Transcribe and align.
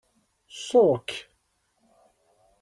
Ṣukk. 0.67 1.09